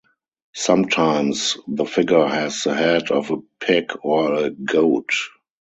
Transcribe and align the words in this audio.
Sometimes 0.55 1.57
the 1.67 1.85
figure 1.85 2.25
has 2.25 2.63
the 2.63 2.73
head 2.73 3.11
of 3.11 3.29
a 3.29 3.37
pig 3.59 3.91
or 4.01 4.33
a 4.33 4.49
goat. 4.49 5.11